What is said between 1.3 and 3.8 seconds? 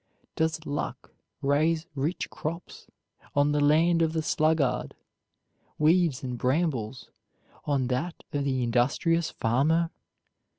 raise rich crops on the